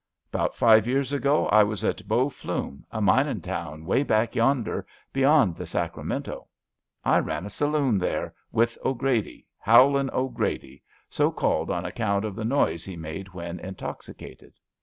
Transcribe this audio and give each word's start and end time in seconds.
'Bout 0.31 0.55
five 0.55 0.87
years 0.87 1.13
ago 1.13 1.45
I 1.49 1.61
was 1.61 1.85
at 1.85 2.07
Bow 2.07 2.27
Flume— 2.27 2.83
a 2.91 2.99
minin' 2.99 3.39
town 3.39 3.85
way 3.85 4.01
back 4.01 4.33
yonder— 4.33 4.83
^beyond 5.13 5.55
the 5.55 5.67
Sacramento. 5.67 6.47
I 7.05 7.19
ran 7.19 7.45
a 7.45 7.51
saloon 7.51 7.99
there 7.99 8.33
with 8.51 8.79
O 8.83 8.95
'Grady— 8.95 9.45
Howlin' 9.59 10.09
O 10.11 10.27
'Grady, 10.27 10.81
so 11.07 11.29
called 11.29 11.69
on 11.69 11.85
account 11.85 12.25
of 12.25 12.33
the 12.35 12.43
noise 12.43 12.83
he 12.83 12.97
made 12.97 13.35
when 13.35 13.59
intoxicated. 13.59 14.53